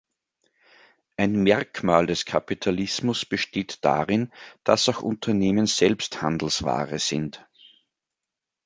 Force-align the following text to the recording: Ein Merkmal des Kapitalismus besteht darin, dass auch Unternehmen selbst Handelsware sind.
Ein 1.15 1.43
Merkmal 1.43 2.07
des 2.07 2.25
Kapitalismus 2.25 3.23
besteht 3.23 3.85
darin, 3.85 4.33
dass 4.63 4.89
auch 4.89 5.03
Unternehmen 5.03 5.67
selbst 5.67 6.23
Handelsware 6.23 6.97
sind. 6.97 7.45